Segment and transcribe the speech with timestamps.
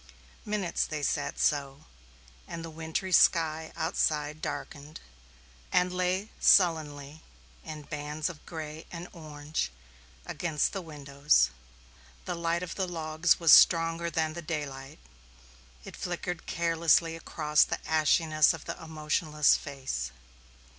[0.47, 1.85] Minutes they sat so,
[2.47, 4.99] and the wintry sky outside darkened
[5.71, 7.21] and lay sullenly
[7.63, 9.71] in bands of gray and orange
[10.25, 11.51] against the windows;
[12.25, 14.97] the light of the logs was stronger than the daylight;
[15.83, 20.09] it flickered carelessly across the ashiness of the emotionless face.